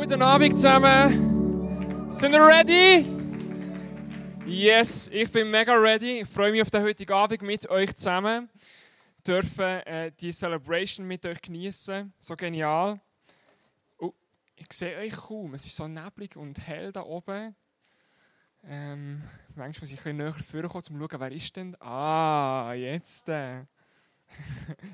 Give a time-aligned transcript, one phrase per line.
[0.00, 2.08] Guten Abend zusammen.
[2.08, 3.04] Sind ihr ready?
[4.46, 6.20] Yes, ich bin mega ready.
[6.20, 8.48] Ich freue mich auf den heutigen Abend mit euch zusammen.
[9.26, 12.12] Dürfen äh, die Celebration mit euch genießen.
[12.16, 13.00] So genial.
[13.98, 14.12] Oh,
[14.54, 15.54] ich sehe euch kaum.
[15.54, 17.56] Es ist so neblig und hell da oben.
[18.68, 19.24] Ähm,
[19.56, 21.76] manchmal muss ich ein bisschen näher vorkommen, um zu schauen, wer ist denn?
[21.80, 23.28] Ah, jetzt.
[23.28, 23.64] Äh.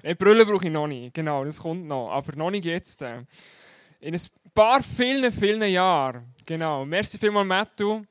[0.18, 1.12] Brille brauche ich noch nicht.
[1.12, 2.10] Genau, das kommt noch.
[2.10, 3.02] Aber noch nicht jetzt.
[3.02, 3.24] Äh.
[4.00, 4.14] In
[4.54, 6.32] paar vielen, vielen Jahren.
[6.46, 6.84] Genau.
[6.84, 8.04] Merci vielmals, Mattu.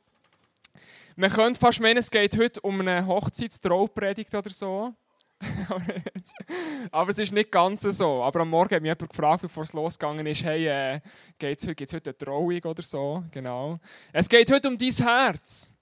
[1.15, 4.93] Man könnte fast meinen, es geht heute um eine Hochzeitstraupredigt oder so.
[6.91, 8.23] Aber es ist nicht ganz so.
[8.23, 11.01] Aber am Morgen hat mich jemand gefragt, bevor es losgegangen ist, hey, äh,
[11.39, 13.23] es heute, heute eine Trauung oder so?
[13.31, 13.79] Genau.
[14.11, 15.73] Es geht heute um dein Herz.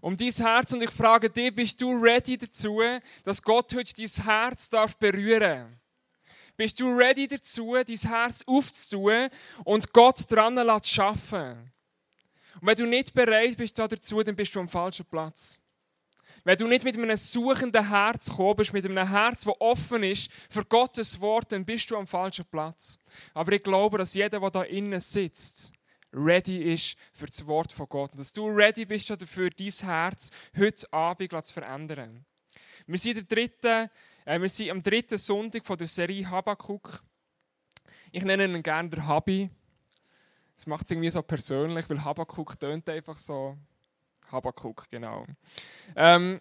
[0.00, 2.80] Um dein Herz und ich frage dich, bist du ready dazu,
[3.24, 5.83] dass Gott heute dein Herz darf berühren darf?
[6.56, 9.28] Bist du ready dazu, dein Herz aufzutun
[9.64, 11.72] und Gott dran zu arbeiten?
[12.60, 15.58] Und wenn du nicht bereit bist dazu, dann bist du am falschen Platz.
[16.44, 20.30] Wenn du nicht mit einem suchenden Herz gekommen bist, mit einem Herz, das offen ist
[20.50, 22.98] für Gottes Wort, dann bist du am falschen Platz.
[23.32, 25.72] Aber ich glaube, dass jeder, der da innen sitzt,
[26.12, 28.12] ready ist für das Wort von Gott.
[28.12, 32.24] Und dass du ready bist dafür, dein Herz heute Abend zu verändern.
[32.86, 33.88] Wir sind der dritte äh,
[34.26, 37.02] wir sind am dritten Sonntag von der Serie Habakuk.
[38.10, 39.50] Ich nenne ihn gerne der Habi.
[40.56, 43.58] Das macht es irgendwie so persönlich, weil Habakuk tönt einfach so.
[44.30, 45.26] Habakuk, genau.
[45.94, 46.40] Ähm,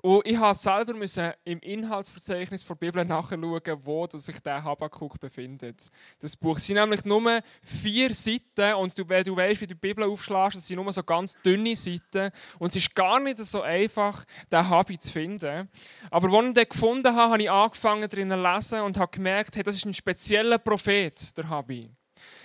[0.00, 5.90] und ich musste selber im Inhaltsverzeichnis der Bibel nachschauen, wo sich der Habakkuk befindet.
[6.20, 9.80] Das Buch sind nämlich nur vier Seiten und du, wenn du weißt, wie du die
[9.80, 13.62] Bibel aufschlägst, das sind nur so ganz dünne Seiten und es ist gar nicht so
[13.62, 15.68] einfach, den Habi zu finden.
[16.10, 19.56] Aber als ich den gefunden habe, habe ich angefangen, darin zu lesen und habe gemerkt,
[19.56, 21.90] hey, das ist ein spezieller Prophet, der Habi.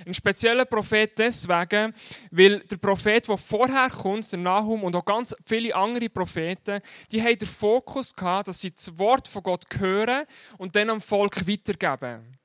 [0.06, 1.94] Ein spezieller Prophet deswegen,
[2.32, 7.22] weil der Prophet, der vorher kommt, der Nahum und auch ganz viele andere Propheten, die
[7.22, 10.26] haben den Fokus gehabt, dass sie das Wort von Gott hören
[10.58, 12.38] und dann am Volk weitergeben.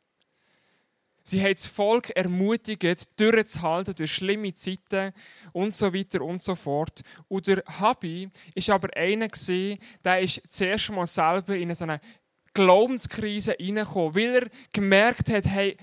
[1.29, 5.13] Sie haben das Volk ermutigt, durchzuhalten durch schlimme Zeiten
[5.53, 7.03] und so weiter und so fort.
[7.29, 9.29] Und der Habi ist aber einer
[10.03, 12.01] der ist zuerst mal selber in so eine
[12.55, 15.77] Glaubenskrise hineingekommen, weil er gemerkt hat, hey,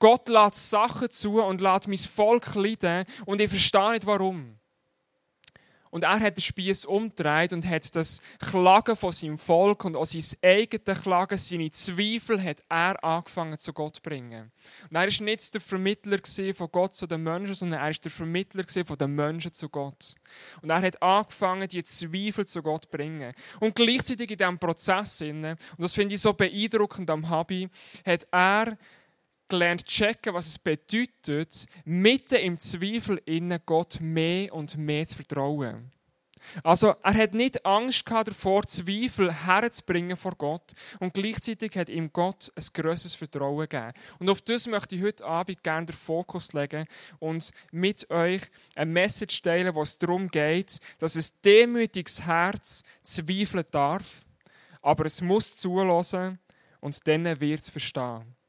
[0.00, 4.56] Gott lässt Sachen zu und lässt mein Volk leiden und ich verstehe nicht warum.
[5.90, 10.06] Und er hat den Spieß umgedreht und hat das Klagen von seinem Volk und auch
[10.06, 14.52] sein eigenes Klagen, seine Zweifel, hat er angefangen zu Gott zu bringen.
[14.88, 16.18] Und er war nicht der Vermittler
[16.54, 20.14] von Gott zu den Menschen, sondern er ist der Vermittler von den Menschen zu Gott.
[20.62, 23.34] Und er hat angefangen, die Zweifel zu Gott zu bringen.
[23.58, 27.68] Und gleichzeitig in diesem Prozess, und das finde ich so beeindruckend am Habi,
[28.06, 28.78] hat er
[29.50, 35.92] gelernt checken, was es bedeutet, mitten im Zweifel innen Gott mehr und mehr zu vertrauen.
[36.62, 42.12] Also er hat nicht Angst gehabt, davor Zweifel herzubringen vor Gott und gleichzeitig hat ihm
[42.12, 43.92] Gott ein grosses Vertrauen gegeben.
[44.18, 46.86] Und auf das möchte ich heute Abend gerne den Fokus legen
[47.18, 48.42] und mit euch
[48.74, 54.24] eine Message teilen, wo es darum geht, dass es demütiges Herz zweifeln darf,
[54.82, 56.38] aber es muss zulassen
[56.80, 58.39] und dann wird es verstehen.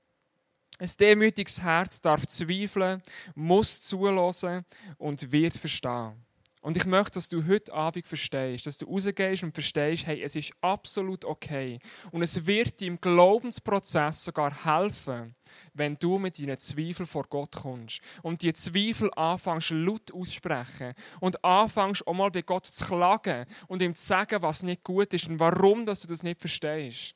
[0.82, 3.04] Ein demütiges Herz darf zweifeln,
[3.36, 4.66] muss zulassen
[4.98, 6.14] und wird verstehen.
[6.62, 10.36] Und ich möchte, dass du heute Abend verstehst, dass du rausgehst und verstehst, hey, es
[10.36, 11.78] ist absolut okay.
[12.10, 15.36] Und es wird dir im Glaubensprozess sogar helfen,
[15.76, 21.46] wenn du mit deinen Zweifeln vor Gott kommst und die Zweifel anfängst laut aussprechen und
[21.46, 25.30] anfängst auch mal bei Gott zu klagen und ihm zu sagen, was nicht gut ist
[25.30, 27.14] und warum dass du das nicht verstehst.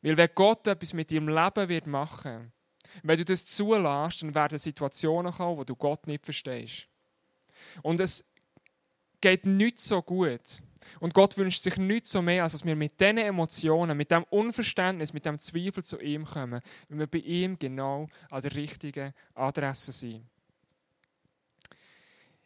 [0.00, 2.50] Weil wenn Gott etwas mit deinem Leben wird machen
[3.02, 6.86] wenn du das zulässt, dann werden Situationen kommen, wo du Gott nicht verstehst.
[7.82, 8.24] Und es
[9.20, 10.62] geht nicht so gut.
[11.00, 14.24] Und Gott wünscht sich nichts so mehr, als dass wir mit diesen Emotionen, mit dem
[14.24, 19.14] Unverständnis, mit dem Zweifel zu ihm kommen, wenn wir bei ihm genau an der richtigen
[19.34, 20.26] Adresse sind.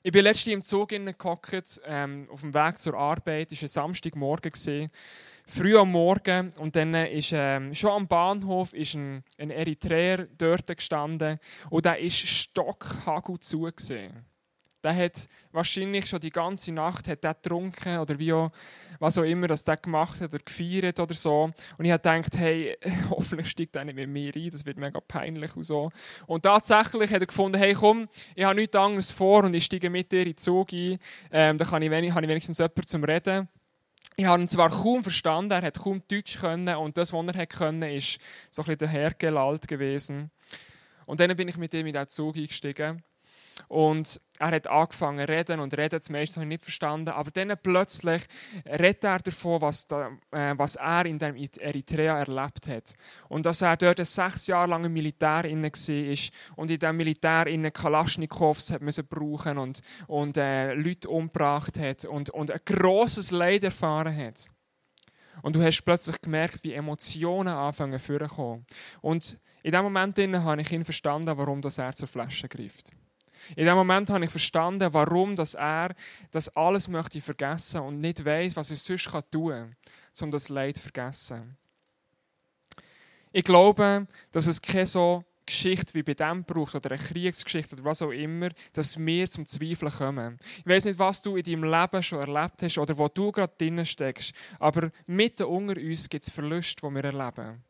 [0.06, 3.50] Ich bin letztens im Zug gehockt, ähm, auf dem Weg zur Arbeit.
[3.50, 4.52] Es war ein Samstagmorgen.
[4.52, 4.88] Gewesen
[5.48, 10.68] früh am Morgen und dann ist ähm, schon am Bahnhof ist ein, ein Eritreer dort
[10.68, 14.24] gestanden und der ist stockhagel zugesehen.
[14.86, 18.52] Der hat wahrscheinlich schon die ganze Nacht hat der getrunken oder wie auch,
[19.00, 21.50] was auch immer das der gemacht hat oder gefeiert oder so.
[21.76, 22.78] Und ich habe gedacht, hey,
[23.10, 25.90] hoffentlich steigt er nicht mit mir ein, das wird mega peinlich und so.
[26.28, 29.90] Und tatsächlich hat er gefunden, hey komm, ich habe nichts anderes vor und ich steige
[29.90, 30.98] mit dir in den Zug ein.
[31.32, 33.48] Ähm, da kann ich, wenig, habe ich wenigstens jemanden zum Reden.
[34.14, 37.46] Ich habe ihn zwar kaum verstanden, er hat kaum Deutsch können und das, was er
[37.48, 38.20] konnte, ist
[38.52, 40.30] so ein bisschen dahergelallt gewesen.
[41.06, 43.02] Und dann bin ich mit ihm in diesen Zug eingestiegen.
[43.68, 47.10] Und er hat angefangen zu reden und reden, das meiste nicht verstanden.
[47.10, 48.22] Aber dann plötzlich
[48.66, 52.94] redet er davon, was, da, äh, was er in dem Eritrea erlebt hat.
[53.28, 57.46] Und dass er dort sechs Jahre lang im Militär inne war und in diesem Militär
[57.46, 58.74] in Kalaschnikows
[59.08, 64.48] brauchen und, und äh, Leute umgebracht hat und, und ein grosses Leid erfahren hat.
[65.42, 68.66] Und du hast plötzlich gemerkt, wie Emotionen anfangen vorzukommen.
[69.00, 72.92] Und in dem Moment habe ich ihn verstanden, warum das er zur Flasche greift.
[73.54, 75.94] In dem Moment habe ich verstanden, warum dass er
[76.30, 79.76] das alles möchte vergessen und nicht weiß, was er sonst tun kann,
[80.20, 81.56] um das Leid zu vergessen.
[83.32, 87.84] Ich glaube, dass es keine so Geschichte wie bei dem braucht oder eine Kriegsgeschichte oder
[87.84, 90.38] was auch immer, dass wir zum Zweifeln kommen.
[90.58, 93.54] Ich weiß nicht, was du in deinem Leben schon erlebt hast oder wo du gerade
[93.56, 97.62] drinnen steckst, aber mitten unter uns gibt es Verluste, die wir erleben.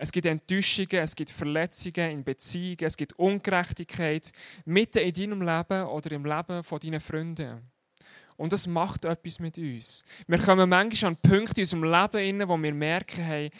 [0.00, 4.30] Es gibt Enttäuschungen, es gibt Verletzungen in Beziehungen, es gibt Ungerechtigkeit
[4.64, 7.68] mitten in deinem Leben oder im Leben von deinen Freunden.
[8.36, 10.04] Und das macht etwas mit uns.
[10.28, 13.50] Wir kommen manchmal an Punkte in unserem Leben, wo wir merken, hey,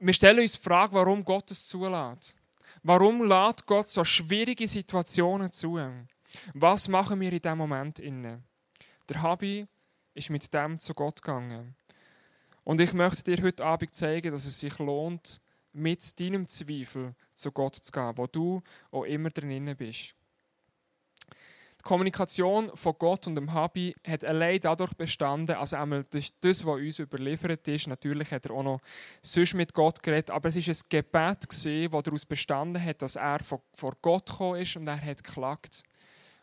[0.00, 2.36] wir stellen uns die Frage, warum Gott es zulässt.
[2.82, 5.78] Warum lädt Gott so schwierige Situationen zu?
[6.54, 8.42] Was machen wir in diesem Moment inne?
[9.08, 9.66] Der Habi
[10.14, 11.76] ist mit dem zu Gott gegangen.
[12.68, 15.40] Und ich möchte dir heute Abend zeigen, dass es sich lohnt,
[15.72, 20.14] mit deinem Zweifel zu Gott zu gehen, wo du auch immer drin bist.
[21.78, 26.66] Die Kommunikation von Gott und dem Habi hat allein dadurch bestanden, also einmal das, das,
[26.66, 28.80] was uns überliefert ist, natürlich hat er auch noch
[29.22, 31.62] sonst mit Gott geredet, aber es ist ein Gebet das
[32.04, 35.84] daraus bestanden hat, dass er vor Gott gekommen ist und er hat geklagt.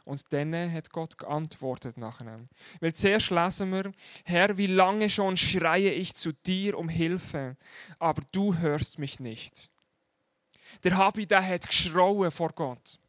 [0.05, 2.39] Und dann hat Gott geantwortet nachher.
[2.79, 3.91] Weil zuerst lesen wir,
[4.23, 7.57] Herr, wie lange schon schreie ich zu dir um Hilfe,
[7.97, 9.69] aber du hörst mich nicht.
[10.83, 12.99] Der Habi, der hat geschrauen vor Gott.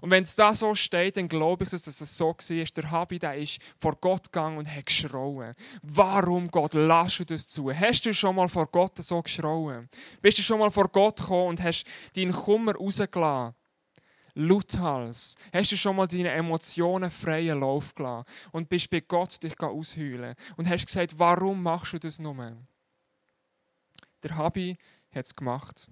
[0.00, 2.64] Und wenn es da so steht, dann glaube ich, dass das so war.
[2.64, 5.54] Der Habi, der ist vor Gott gegangen und hat geschrauen.
[5.82, 7.72] Warum, Gott, lass du das zu?
[7.72, 9.88] Hast du schon mal vor Gott so geschrauen?
[10.20, 11.84] Bist du schon mal vor Gott gekommen und hast
[12.16, 13.54] deinen Kummer rausgelassen?
[14.34, 15.36] Lauthals.
[15.52, 20.34] Hast du schon mal deine Emotionen freien Lauf gelassen und bist bei Gott dich ausheulen
[20.56, 22.56] und hast gesagt, warum machst du das nur?
[24.22, 24.76] Der Habi
[25.14, 25.88] hat es gemacht.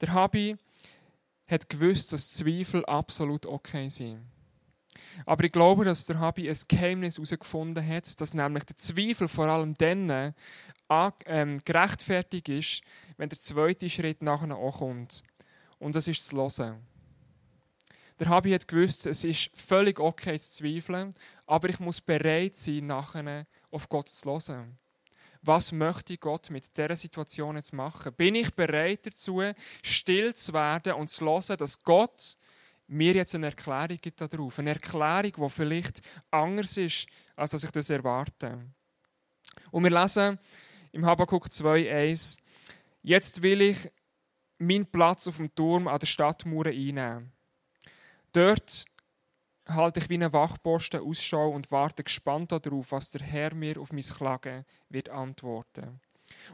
[0.00, 0.56] Der Habi
[1.46, 4.26] hat gewusst, dass Zweifel absolut okay sind.
[5.24, 9.46] Aber ich glaube, dass der Habi ein Geheimnis herausgefunden hat, dass nämlich der Zweifel vor
[9.46, 10.34] allem dann
[11.26, 12.82] ähm, gerechtfertigt ist,
[13.16, 15.22] wenn der zweite Schritt nachher auch kommt.
[15.78, 16.84] Und das ist das Hören.
[18.20, 21.14] Der Habi hat gewusst, es ist völlig okay zu zweifeln,
[21.46, 24.76] aber ich muss bereit sein, nachher auf Gott zu hören.
[25.42, 28.12] Was möchte Gott mit dieser Situation jetzt machen?
[28.14, 29.40] Bin ich bereit dazu,
[29.82, 32.36] still zu werden und zu hören, dass Gott
[32.88, 34.58] mir jetzt eine Erklärung gibt darauf?
[34.58, 36.00] Eine Erklärung, die vielleicht
[36.32, 37.06] anders ist,
[37.36, 38.58] als ich das erwarte.
[39.70, 40.40] Und wir lesen
[40.90, 42.36] im Habakkuk 2,1:
[43.02, 43.78] Jetzt will ich
[44.58, 47.32] meinen Platz auf dem Turm an der Stadtmauer einnehmen.
[48.38, 48.84] Dort
[49.66, 53.92] halte ich wie ein Wachposten Ausschau und warte gespannt darauf, was der Herr mir auf
[53.92, 56.00] mein Klagen wird antworten.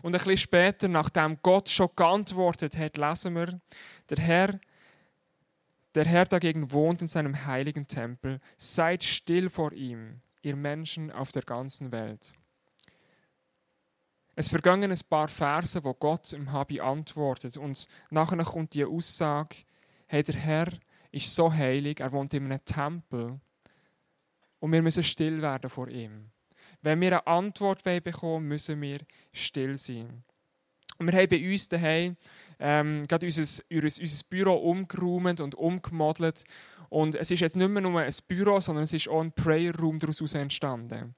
[0.01, 3.61] Und ein bisschen später, nachdem Gott schon geantwortet hat, lesen wir,
[4.09, 4.61] der Herr,
[5.95, 8.41] der Herr dagegen wohnt in seinem heiligen Tempel.
[8.57, 12.33] Seid still vor ihm, ihr Menschen auf der ganzen Welt.
[14.37, 19.57] Es vergangen ein paar Verse, wo Gott im Habi antwortet und nachher kommt die Aussage,
[20.07, 20.69] hey, der Herr
[21.15, 23.41] ist so heilig, er wohnt in einem Tempel
[24.59, 26.31] und wir müssen still werden vor ihm.
[26.83, 28.99] Wenn wir eine Antwort bekommen müssen wir
[29.33, 30.25] still sein.
[30.99, 32.17] Und wir haben bei uns daheim
[32.59, 36.45] ähm, gerade unser, unser Büro umgeräumt und umgemodelt.
[36.89, 39.75] Und es ist jetzt nicht mehr nur ein Büro, sondern es ist auch ein Prayer
[39.77, 41.15] Room daraus entstanden.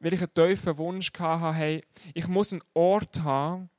[0.00, 3.70] Weil ich einen tiefen Wunsch hatte, hey, ich muss einen Ort haben,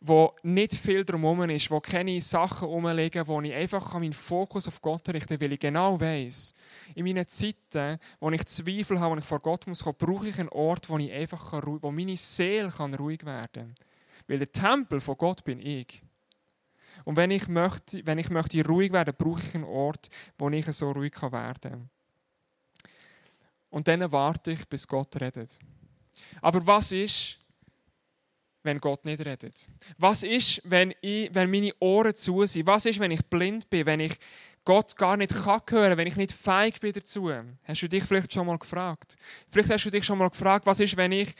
[0.00, 4.80] wo nicht viel drumherum ist, wo keine Sachen rumliegen, wo ich einfach meinen Fokus auf
[4.80, 6.54] Gott richten kann, weil ich genau weiß,
[6.94, 10.48] in meinen Zeiten, wo ich Zweifel habe, wo ich vor Gott muss brauche ich einen
[10.48, 13.74] Ort, wo, ich einfach kann, wo meine Seele kann ruhig werden kann.
[14.26, 16.02] Weil der Tempel von Gott bin ich.
[17.04, 20.66] Und wenn ich möchte, wenn ich möchte ruhig werden, brauche ich einen Ort, wo ich
[20.66, 21.90] so ruhig werden kann.
[23.68, 25.58] Und dann warte ich, bis Gott redet.
[26.40, 27.39] Aber was ist,
[28.62, 29.68] wenn Gott nicht redet?
[29.98, 32.66] Was ist, wenn, ich, wenn meine Ohren zu sind?
[32.66, 34.16] Was ist, wenn ich blind bin, wenn ich
[34.64, 37.30] Gott gar nicht kann hören, wenn ich nicht feig bin dazu?
[37.64, 39.16] Hast du dich vielleicht schon mal gefragt?
[39.50, 41.34] Vielleicht hast du dich schon mal gefragt, was ist, wenn ich,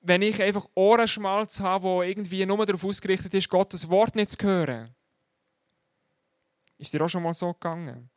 [0.00, 4.46] wenn ich einfach Ohrenschmalz habe, wo irgendwie nur darauf ausgerichtet ist, Gottes Wort nicht zu
[4.46, 4.94] hören?
[6.78, 8.10] Ist dir auch schon mal so gegangen?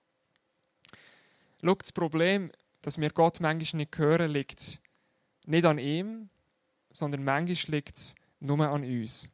[1.62, 2.52] Schau, das Problem,
[2.82, 4.82] dass wir Gott manchmal nicht hören, liegt
[5.46, 6.30] nicht an ihm,
[6.92, 9.30] sondern manchmal liegt es Nummer an uns.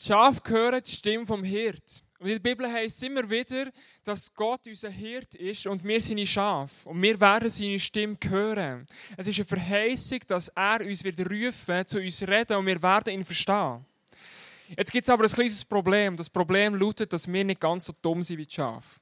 [0.00, 2.04] Die Schafe hören die Stimme vom Hirt.
[2.20, 3.70] Und in der Bibel heißt es immer wieder,
[4.04, 6.88] dass Gott unser Hirt ist und wir seine Schafe.
[6.88, 8.86] Und wir werden seine Stimme hören.
[9.16, 13.14] Es ist eine Verheißung, dass er uns wird rufen, zu uns reden und wir werden
[13.14, 13.84] ihn verstehen.
[14.76, 16.16] Jetzt gibt es aber ein kleines Problem.
[16.16, 19.00] Das Problem lautet, dass wir nicht ganz so dumm sind wie die Schafe.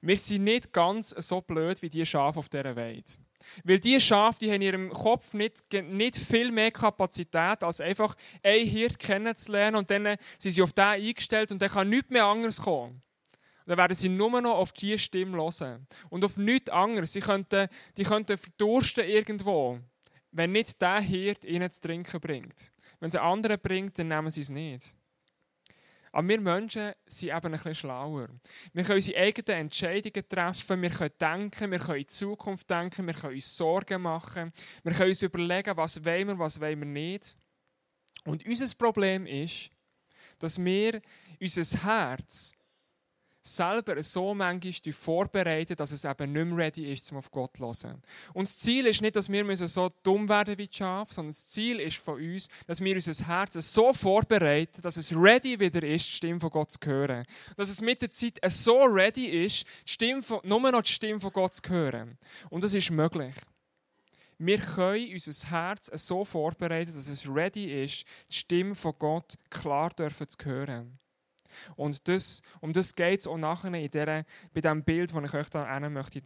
[0.00, 3.18] Wir sind nicht ganz so blöd wie die Schafe auf dieser Welt.
[3.64, 8.14] Weil die Schafe, die haben in ihrem Kopf nicht, nicht viel mehr Kapazität, als einfach
[8.42, 12.24] ein Hirt kennenzulernen und dann sind sie auf den eingestellt und dann kann nichts mehr
[12.24, 13.02] anderes kommen.
[13.64, 15.86] Und dann werden sie nur noch auf diese Stimme hören.
[16.10, 17.12] Und auf nichts anderes.
[17.12, 19.78] Sie könnten, die könnten verdursten irgendwo,
[20.32, 22.72] wenn nicht der Hirt ihnen zu trinken bringt.
[23.00, 24.94] Wenn es einen anderen bringt, dann nehmen sie es nicht.
[26.14, 28.28] Aber wir Menschen sind eben ein bisschen schlauer.
[28.72, 33.04] Wir können unsere eigenen Entscheidungen treffen, wir können denken, wir können in die Zukunft denken,
[33.04, 34.52] wir können uns Sorgen machen,
[34.84, 37.36] wir können uns überlegen, was wollen wir, was wollen wir nicht.
[38.24, 39.70] Und unser Problem ist,
[40.38, 41.02] dass wir
[41.40, 42.52] unser Herz
[43.46, 47.62] selber so manchmal vorbereiten, dass es eben nicht mehr ready ist, um auf Gott zu
[47.62, 48.02] hören.
[48.32, 51.46] Und das Ziel ist nicht, dass wir so dumm werden wie die Schafe, sondern das
[51.46, 56.08] Ziel ist von uns, dass wir unser Herz so vorbereiten, dass es ready wieder ist,
[56.08, 57.24] die Stimme von Gott zu hören.
[57.56, 61.20] Dass es mit der Zeit so ready ist, die Stimme von, nur noch die Stimme
[61.20, 62.18] von Gott zu hören.
[62.48, 63.34] Und das ist möglich.
[64.38, 69.94] Wir können unser Herz so vorbereiten, dass es ready ist, die Stimme von Gott klar
[69.96, 70.08] zu
[70.44, 70.98] hören.
[71.76, 75.34] Und das, um das geht es auch nachher in der, bei dem Bild, das ich
[75.34, 76.22] euch da möchte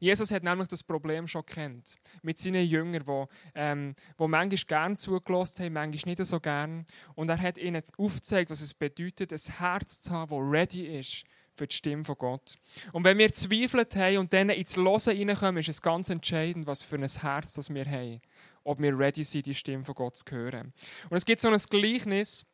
[0.00, 1.96] Jesus hat nämlich das Problem schon kennt.
[2.22, 3.24] Mit seinen Jüngern, die
[3.54, 6.84] ähm, wo manchmal gerne zugelassen haben, manchmal nicht so gern.
[7.14, 11.24] Und er hat ihnen aufgezeigt, was es bedeutet, ein Herz zu haben, das ready ist
[11.58, 12.56] für die Stimme von Gott.
[12.92, 16.82] Und wenn wir zweifelt haben und dann ins Losen reinkommen, ist es ganz entscheidend, was
[16.82, 18.20] für ein Herz das wir haben.
[18.64, 20.72] Ob wir ready sind, die Stimme von Gott zu hören.
[21.10, 22.46] Und es gibt so ein Gleichnis,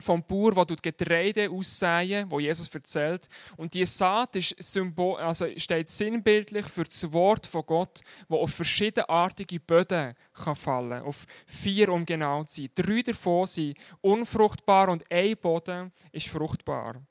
[0.00, 3.28] vom Bauer, der Getreide aussehen, wo Jesus erzählt.
[3.56, 8.50] Und die Saat ist Symbol, also steht sinnbildlich für das Wort von Gott, wo auf
[8.50, 12.70] verschiedenartige Böden kann fallen, auf vier um genau zu sein.
[12.74, 17.02] Drei davon sind unfruchtbar und ein Boden ist fruchtbar.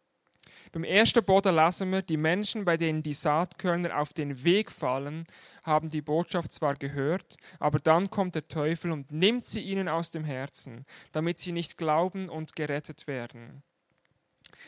[0.71, 5.25] Beim ersten Boden lesen wir, die Menschen, bei denen die Saatkörner auf den Weg fallen,
[5.63, 10.11] haben die Botschaft zwar gehört, aber dann kommt der Teufel und nimmt sie ihnen aus
[10.11, 13.63] dem Herzen, damit sie nicht glauben und gerettet werden.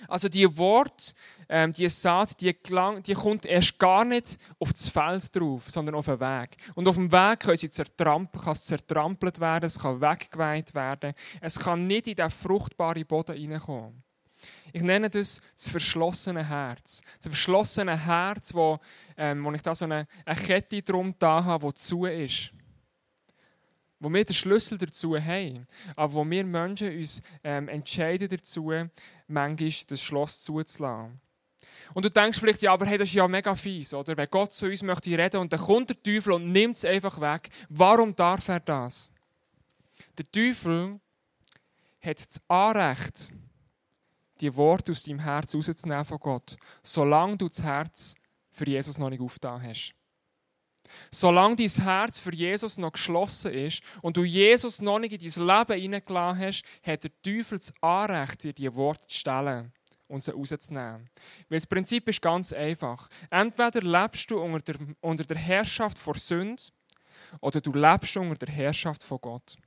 [0.07, 1.13] Also die Wort,
[1.47, 5.95] ähm, die Saat, die, klang, die kommt erst gar nicht auf das Feld drauf, sondern
[5.95, 6.57] auf den Weg.
[6.75, 11.13] Und auf dem Weg können sie zertrampelt, kann es zertrampelt werden, es kann weggeweiht werden,
[11.41, 14.02] es kann nicht in den fruchtbaren Boden hineinkommen.
[14.75, 17.03] Ich nenne das das verschlossene Herz.
[17.19, 18.79] Das verschlossene Herz, wo,
[19.15, 22.51] ähm, wo ich da so eine, eine Kette drum da habe, die zu ist.
[23.99, 28.73] Wo wir den Schlüssel dazu haben, aber wo wir Menschen uns ähm, entscheiden dazu,
[29.27, 31.21] manchmal das Schloss zuzulassen.
[31.93, 34.17] Und du denkst vielleicht, ja, aber hey, das ist ja mega fies, oder?
[34.17, 37.21] Wenn Gott zu uns möchte reden und dann kommt der Teufel und nimmt es einfach
[37.21, 37.49] weg.
[37.69, 39.11] Warum darf er das?
[40.17, 40.99] Der Teufel
[42.01, 43.31] hat das Anrecht,
[44.43, 48.15] die Worte aus deinem Herz rauszunehmen von Gott, solange du das Herz
[48.51, 49.93] für Jesus noch nicht aufgetan hast.
[51.09, 55.47] Solange dein Herz für Jesus noch geschlossen ist und du Jesus noch nicht in dein
[55.47, 59.71] Leben hineingelassen hast, hat der Teufel das Anrecht, dir diese Worte zu stellen
[60.07, 61.09] und sie rauszunehmen.
[61.49, 63.09] Weil das Prinzip ist ganz einfach.
[63.29, 66.61] Entweder lebst du unter der, unter der Herrschaft vor Sünde
[67.39, 69.57] oder du lebst unter der Herrschaft von Gott.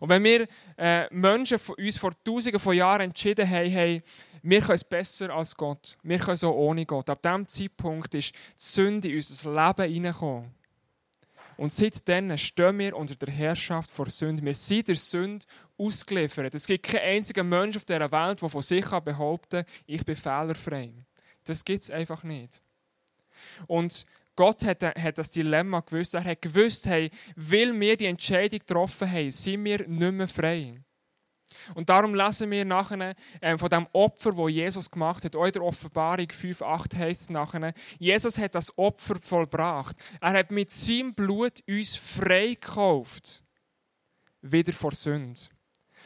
[0.00, 0.46] Und wenn wir
[0.76, 4.02] äh, Menschen von uns vor tausenden von Jahren entschieden haben, hey,
[4.42, 8.32] wir können es besser als Gott, wir können auch ohne Gott, ab diesem Zeitpunkt ist
[8.32, 10.54] die Sünde in unser Leben hineingekommen.
[11.60, 14.42] Und seitdem stehen wir unter der Herrschaft vor Sünde.
[14.42, 15.44] Wir sind der Sünde
[15.76, 16.54] ausgeliefert.
[16.54, 20.16] Es gibt keinen einzigen Menschen auf dieser Welt, der von sich behaupten kann, ich bin
[20.16, 20.90] fehlerfrei.
[21.44, 22.62] Das gibt es einfach nicht.
[23.66, 24.06] Und
[24.40, 26.14] Gott hat, hat das Dilemma gewusst.
[26.14, 30.80] Er hat gewusst, hey, weil wir die Entscheidung getroffen haben, sind wir nicht mehr frei.
[31.74, 35.34] Und darum lesen wir nachher äh, von dem Opfer, das Jesus gemacht hat.
[35.34, 39.96] In der Offenbarung 5,8 heißt es nachher, Jesus hat das Opfer vollbracht.
[40.22, 43.44] Er hat mit seinem Blut uns freigekauft.
[44.40, 45.38] Wieder vor Sünde.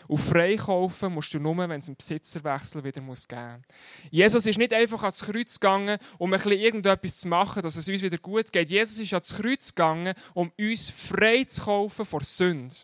[0.09, 3.27] Und freikaufen musst du nur, wenn es einen Besitzerwechsel wieder geben muss.
[4.11, 7.89] Jesus ist nicht einfach ans Kreuz gegangen, um ein bisschen irgendetwas zu machen, dass es
[7.89, 8.71] uns wieder gut geht.
[8.71, 12.75] Jesus ist ans Kreuz gegangen, um uns frei zu kaufen vor Sünde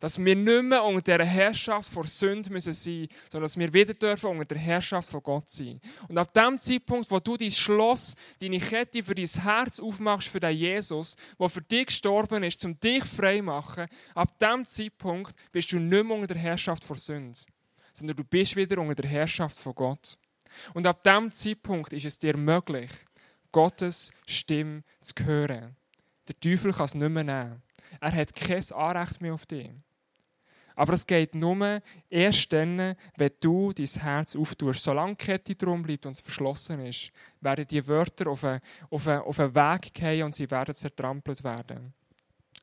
[0.00, 3.94] dass wir nicht mehr unter der Herrschaft vor Sünde müssen sein sondern dass wir wieder
[3.94, 5.80] dürfen unter der Herrschaft von Gott sein.
[6.08, 10.40] Und ab dem Zeitpunkt, wo du dein Schloss, deine Kette für dein Herz aufmachst für
[10.40, 15.34] den Jesus, der für dich gestorben ist, um dich frei zu machen, ab dem Zeitpunkt
[15.52, 17.38] bist du nicht mehr unter der Herrschaft vor Sünde,
[17.92, 20.18] sondern du bist wieder unter der Herrschaft von Gott.
[20.74, 22.90] Und ab dem Zeitpunkt ist es dir möglich,
[23.52, 25.76] Gottes Stimme zu hören.
[26.28, 27.62] Der Teufel kann es nicht mehr nehmen.
[28.00, 29.70] Er hat kein Anrecht mehr auf dich.
[30.76, 31.80] Aber es geht nur
[32.10, 34.82] erst dann, wenn du dein Herz auftust.
[34.82, 39.08] Solange die Kette drum bleibt und es verschlossen ist, werden die Wörter auf einen, auf
[39.08, 41.94] einen, auf einen Weg gehen und sie werden zertrampelt werden.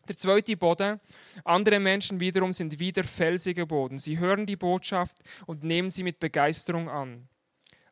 [0.07, 0.99] Der zweite Boden.
[1.43, 3.97] Andere Menschen wiederum sind wie der felsige Boden.
[3.97, 5.17] Sie hören die Botschaft
[5.47, 7.27] und nehmen sie mit Begeisterung an.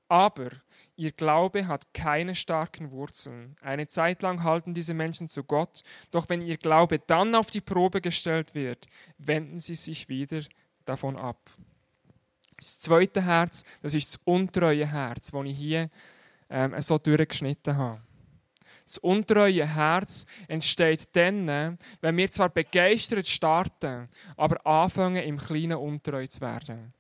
[0.08, 0.50] Aber
[0.96, 3.56] Ihr Glaube hat keine starken Wurzeln.
[3.62, 7.62] Eine Zeit lang halten diese Menschen zu Gott, doch wenn ihr Glaube dann auf die
[7.62, 10.42] Probe gestellt wird, wenden sie sich wieder
[10.86, 11.50] davon ab.
[12.58, 15.90] Das zweite Herz, das ist das untreue Herz, das ich hier
[16.50, 18.02] ähm, so durchgeschnitten habe.
[18.86, 26.28] Das untreue Herz entsteht dann, wenn wir zwar begeistert starten, aber anfangen, im Kleinen untreu
[26.28, 26.94] zu werden.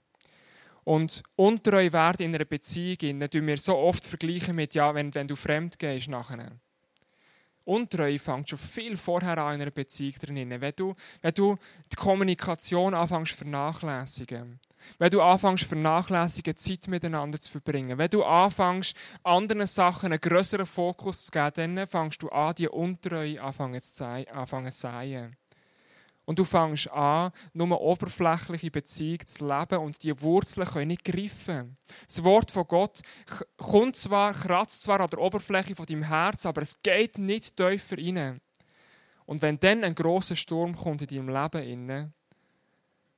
[0.91, 5.25] Und untreu werden in einer Beziehung, tun wir so oft vergleichen mit, ja, wenn, wenn
[5.25, 6.59] du fremd gehst nachher.
[7.63, 10.49] Untreue fängt schon viel vorher an in einer Beziehung drin.
[10.49, 11.55] Wenn du, wenn du
[11.89, 14.59] die Kommunikation anfängst vernachlässigen,
[14.97, 20.65] wenn du anfängst vernachlässigen, Zeit miteinander zu verbringen, wenn du anfängst anderen Sachen einen größeren
[20.65, 25.37] Fokus zu geben, dann fängst du an, die Untreue anfangen zu sein.
[26.31, 31.75] Und du fängst an, nur oberflächliche Beziehungen zu leben und die Wurzeln können nicht greifen.
[32.07, 33.01] Das Wort von Gott
[33.57, 37.97] kommt zwar, kratzt zwar an der Oberfläche von deinem Herz, aber es geht nicht tiefer
[37.97, 38.39] rein.
[39.25, 42.13] Und wenn dann ein großer Sturm kommt in deinem Leben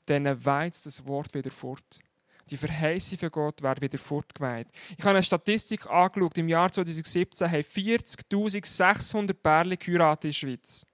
[0.07, 1.99] dann weizt das Wort wieder fort.
[2.49, 4.69] Die Verheißung von Gott wird wieder fortgeweiht.
[4.97, 6.39] Ich habe eine Statistik angeschaut.
[6.39, 10.87] Im Jahr 2017 haben 40.600 Pärchen geheiratet in der Schweiz.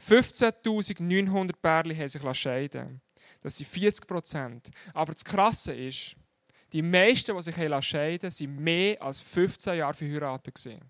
[0.00, 3.00] 15.900 Pärchen haben sich scheiden
[3.40, 4.70] Das sind 40 Prozent.
[4.94, 6.16] Aber das Krasse ist,
[6.72, 10.80] die meisten, die sich scheiden lassen, waren mehr als 15 Jahre verheiratet.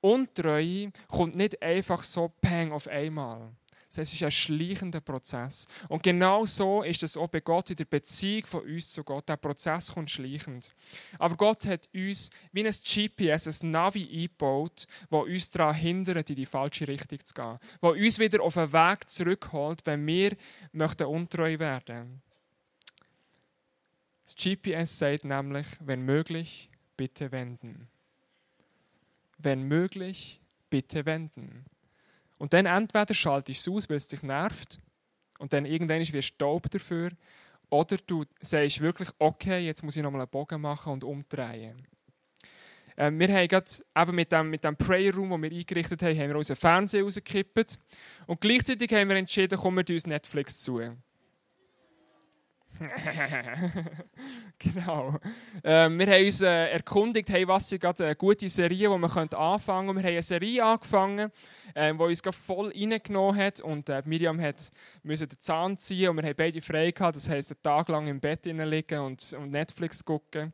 [0.00, 3.50] Untreue kommt nicht einfach so peng auf einmal.
[3.88, 5.66] Es ist ein schleichender Prozess.
[5.88, 9.28] Und genau so ist es auch bei Gott in der Beziehung von uns zu Gott.
[9.28, 10.74] Der Prozess kommt schleichend.
[11.18, 16.36] Aber Gott hat uns wie ein GPS, ein Navi eingebaut, das uns daran hindert, in
[16.36, 17.58] die falsche Richtung zu gehen.
[17.80, 20.36] Das uns wieder auf einen Weg zurückholt, wenn wir
[20.72, 22.22] möchten untreu werden
[24.24, 27.88] Das GPS sagt nämlich, wenn möglich, bitte wenden.
[29.38, 31.64] Wenn möglich, bitte wenden.
[32.38, 34.78] Und dann entweder schaltest du es aus, weil es dich nervt,
[35.38, 37.10] und dann irgendwann ist wie Staub dafür,
[37.68, 41.86] oder du sagst wirklich, okay, jetzt muss ich nochmal einen Bogen machen und umdrehen.
[42.96, 46.18] Ähm, wir haben gerade eben mit dem, mit dem Prayer Room, den wir eingerichtet haben,
[46.18, 47.78] haben wir unseren Fernseher rausgekippt.
[48.26, 50.96] Und gleichzeitig haben wir entschieden, kommen wir uns Netflix zu.
[54.58, 55.18] genau.
[55.64, 59.04] Ähm, wir haben uns äh, erkundigt, hey, was ist gerade eine gute Serie, die wir
[59.04, 59.96] anfangen können.
[59.96, 61.30] Wir haben eine Serie angefangen,
[61.74, 63.60] äh, die uns voll reingenommen hat.
[63.60, 64.70] Und äh, Miriam hat
[65.02, 67.16] den Zahn ziehen und wir haben beide frei gehabt.
[67.16, 70.52] Das heisst, einen Tag lang im Bett liegen und, und Netflix gucken.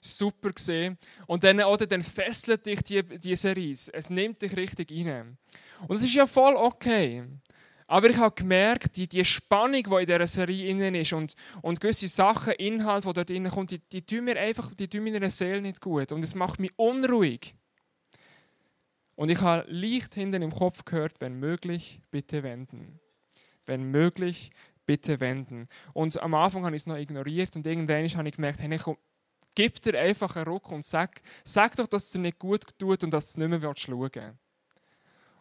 [0.00, 0.98] Super gesehen.
[1.26, 3.76] Und dann, oder, dann fesselt dich die, die Serie.
[3.92, 5.38] Es nimmt dich richtig rein.
[5.86, 7.24] Und es ist ja voll okay.
[7.92, 11.78] Aber ich habe gemerkt, die, die Spannung, die in dieser Serie innen ist und, und
[11.78, 15.28] gewisse Sachen, Inhalte, die dort innen kommen, die, die tun mir einfach, die tun meiner
[15.28, 16.10] Seele nicht gut.
[16.10, 17.54] Und es macht mich unruhig.
[19.14, 22.98] Und ich habe leicht hinten im Kopf gehört, wenn möglich, bitte wenden.
[23.66, 24.52] wenn möglich,
[24.86, 25.68] bitte wenden.
[25.92, 28.96] Und am Anfang habe ich es noch ignoriert und irgendwann habe ich gemerkt, hey, komm,
[29.54, 33.04] gib dir einfach einen Ruck und sag, sag doch, dass es dir nicht gut tut
[33.04, 34.38] und dass du es nicht mehr schauen willst.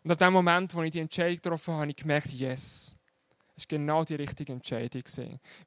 [0.03, 2.97] Und ab dem Moment, wo ich die Entscheidung getroffen habe, habe ich gemerkt, yes,
[3.55, 5.03] es war genau die richtige Entscheidung.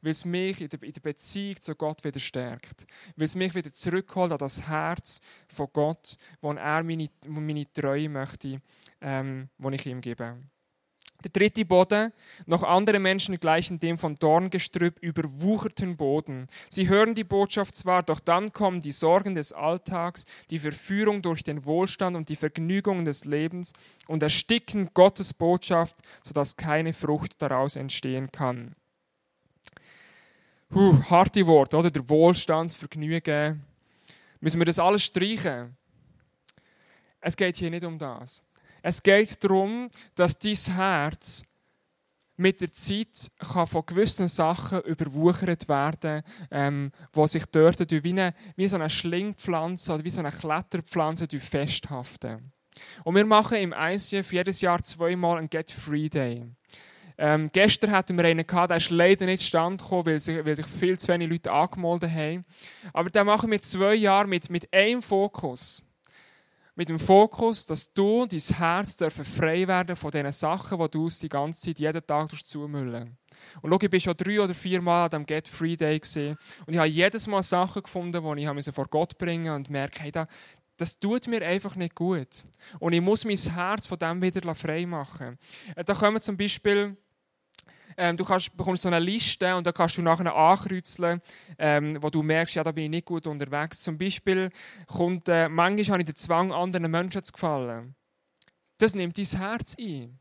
[0.03, 2.87] Weil es mich in der, in der Beziehung zu Gott wieder stärkt.
[3.17, 8.09] Weil es mich wieder zurückholt an das Herz von Gott, wo er meine, meine Treue
[8.09, 8.61] möchte,
[9.01, 10.37] ähm, wo ich ihm gebe.
[11.25, 12.13] Der dritte Boden,
[12.45, 16.49] noch andere Menschen gleichen dem von Dorngestrüpp überwucherten Boden.
[16.69, 21.43] Sie hören die Botschaft zwar, doch dann kommen die Sorgen des Alltags, die Verführung durch
[21.43, 23.73] den Wohlstand und die Vergnügungen des Lebens
[24.07, 28.77] und ersticken Gottes Botschaft, sodass keine Frucht daraus entstehen kann.
[30.69, 31.91] Puh, harte Worte, oder?
[31.91, 33.65] Der Wohlstandsvergnügen.
[34.41, 35.77] Müssen wir das alles streichen?
[37.21, 38.43] Es geht hier nicht um das.
[38.87, 41.43] Es geht darum, dass dein Herz
[42.37, 48.35] mit der Zeit kann von gewissen Sachen überwuchert werden, ähm, wo sich dort wie, eine,
[48.57, 52.53] wie so eine Schlingpflanze oder wie so eine Kletterpflanze festhaften.
[53.05, 56.45] Und wir machen im ICF jedes Jahr zweimal einen Get Free Day.
[57.17, 60.57] Ähm, gestern hatten wir einen gehabt, der ist leider nicht stand gekommen, weil sich, weil
[60.57, 62.45] sich viel zu wenig Leute angemeldet haben.
[62.93, 65.84] Aber den machen wir zwei Jahre mit, mit einem Fokus
[66.77, 71.09] mit dem Fokus, dass du, dein Herz dürfen frei werden von diesen Sachen, die du
[71.09, 73.17] die ganze Zeit, jeden Tag zumüllen
[73.63, 76.37] Und schau, ich war schon drei oder vier Mal an diesem Get Free Day gewesen,
[76.67, 80.03] und ich habe jedes Mal Sachen gefunden, die ich vor Gott bringen musste und merke,
[80.03, 80.27] hey, das,
[80.77, 82.29] das tut mir einfach nicht gut.
[82.81, 85.39] Und ich muss mein Herz von dem wieder frei machen.
[85.77, 86.97] Äh, da kommen zum Beispiel
[87.97, 91.21] ähm, du kannst, bekommst so eine Liste und da kannst du nachher ankreuzeln,
[91.59, 93.83] ähm, wo du merkst, ja, da bin ich nicht gut unterwegs.
[93.83, 94.51] Zum Beispiel
[94.87, 97.95] kommt, äh, manchmal habe ich den Zwang, anderen Menschen zu gefallen.
[98.79, 100.19] Das nimmt dein Herz ein.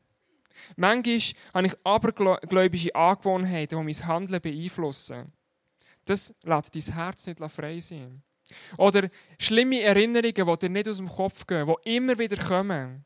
[0.76, 1.20] Manchmal
[1.54, 5.32] habe ich abergläubische Angewohnheiten, die mein Handeln beeinflussen.
[6.06, 8.22] Das lässt dein Herz nicht frei sein.
[8.78, 9.10] Oder
[9.40, 13.06] schlimme Erinnerungen, die dir nicht aus dem Kopf gehen, die immer wieder kommen.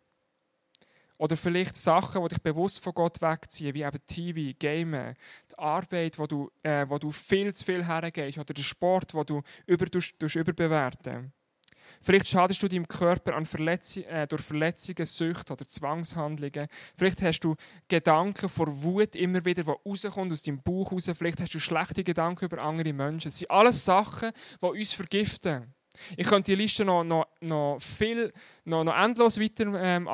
[1.17, 5.15] Oder vielleicht Sachen, die dich bewusst von Gott wegziehen, wie eben TV, Gamen,
[5.51, 9.23] die Arbeit, wo du, äh, wo du viel zu viel hergehst, oder der Sport, wo
[9.23, 11.33] du über, durch, durch überbewerten.
[12.01, 16.67] Vielleicht schadest du deinem Körper an Verletz äh, durch Verletzungen, Süchte oder Zwangshandlungen.
[16.97, 17.55] Vielleicht hast du
[17.87, 21.09] Gedanken vor Wut immer wieder, die rauskommen aus deinem Bauch raus.
[21.13, 23.29] Vielleicht hast du schlechte Gedanken über andere Menschen.
[23.29, 25.73] Das sind alles Sachen, die uns vergiften.
[26.15, 28.31] Ich könnte die Liste noch, noch, noch, viel,
[28.65, 30.07] noch, noch endlos weiter ähm.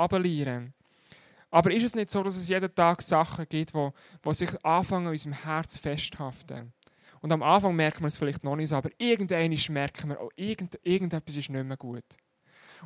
[1.54, 5.06] Aber ist es nicht so, dass es jeden Tag Sachen gibt, wo, wo sich anfangen,
[5.06, 6.74] in unserem Herz festhaften?
[7.22, 10.80] Und am Anfang merkt man es vielleicht noch nicht, aber irgendwann merken wir, oh, irgend,
[10.82, 12.18] irgendetwas ist nicht mehr gut.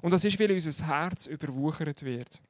[0.02, 2.42] Und das ist, weil unser Herz überwuchert wird.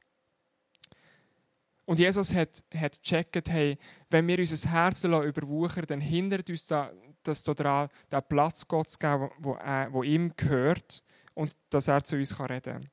[1.85, 3.77] Und Jesus hat, hat gecheckt, hey,
[4.09, 8.97] wenn wir unser Herz überwuchern, dann hindert uns da, das daran, den Platz Gott zu
[8.97, 9.55] geben, wo,
[9.91, 11.03] wo ihm gehört
[11.35, 12.89] und dass er zu uns reden kann.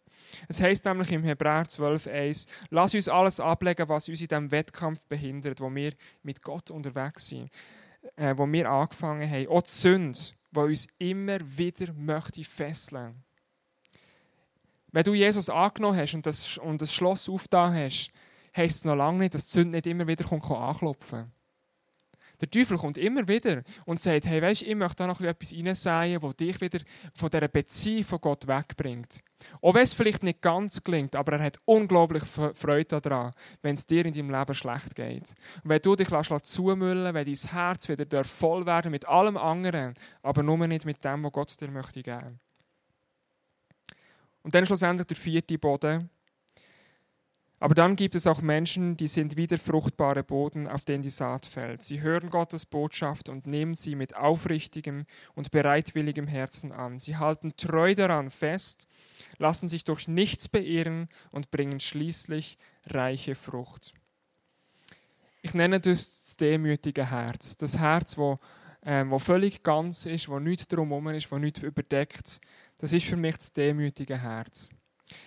[0.48, 5.06] Es heißt nämlich im Hebräer 12,1: Lass uns alles ablegen, was uns in diesem Wettkampf
[5.06, 7.50] behindert, wo wir mit Gott unterwegs sind,
[8.16, 9.48] äh, wo wir angefangen haben.
[9.48, 10.18] Auch die Sünde,
[10.50, 13.22] die uns immer wieder möchte fesseln.
[14.92, 18.12] Wenn du Jesus angenommen hast und das, und das Schloss aufgetan hast,
[18.56, 21.32] heisst es noch lange nicht, dass die Sünde nicht immer wieder anklopfen kann.
[22.40, 26.20] Der Teufel kommt immer wieder und sagt, hey, weißt, ich möchte da noch etwas hineinsehen,
[26.20, 26.80] das dich wieder
[27.14, 29.20] von dieser Beziehung von Gott wegbringt.
[29.60, 33.86] Auch wenn es vielleicht nicht ganz gelingt, aber er hat unglaublich Freude daran, wenn es
[33.86, 35.34] dir in deinem Leben schlecht geht.
[35.62, 40.42] Und wenn du dich zumüllen wenn dein Herz wieder voll werden mit allem anderen, aber
[40.42, 42.40] nur nicht mit dem, was Gott dir möchte geben.
[44.42, 46.10] Und dann schlussendlich der vierte Boden.
[47.64, 51.08] Aber dann gibt es auch Menschen, die sind wie der fruchtbare Boden, auf den die
[51.08, 51.82] Saat fällt.
[51.82, 56.98] Sie hören Gottes Botschaft und nehmen sie mit aufrichtigem und bereitwilligem Herzen an.
[56.98, 58.86] Sie halten treu daran fest,
[59.38, 63.94] lassen sich durch nichts beirren und bringen schließlich reiche Frucht.
[65.40, 67.56] Ich nenne das das demütige Herz.
[67.56, 68.40] Das Herz, wo,
[68.82, 72.42] äh, wo völlig ganz ist, wo nichts drumherum ist, wo nichts überdeckt.
[72.76, 74.68] Das ist für mich das demütige Herz.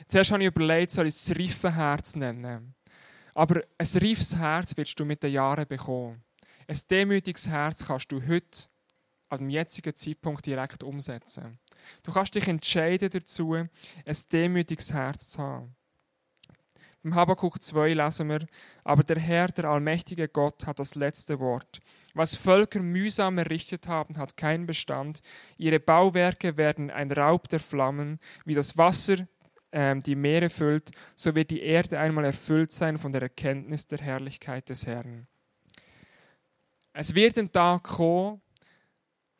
[0.07, 2.75] Zuerst habe ich überlegt, soll ich es reife Herz nennen.
[3.33, 6.23] Aber ein reifes Herz wirst du mit den Jahren bekommen.
[6.67, 8.67] Ein demütiges Herz kannst du heute,
[9.29, 11.59] an dem jetzigen Zeitpunkt, direkt umsetzen.
[12.03, 13.69] Du kannst dich entscheiden dazu, ein
[14.31, 15.75] demütiges Herz zu haben.
[17.03, 18.45] Im Habakkuk 2 lesen wir,
[18.83, 21.79] aber der Herr, der allmächtige Gott, hat das letzte Wort.
[22.13, 25.21] Was Völker mühsam errichtet haben, hat keinen Bestand.
[25.57, 29.27] Ihre Bauwerke werden ein Raub der Flammen, wie das Wasser
[29.73, 34.69] die Meere füllt, so wird die Erde einmal erfüllt sein von der Erkenntnis der Herrlichkeit
[34.69, 35.27] des Herrn.
[36.93, 38.41] Es wird ein Tag kommen,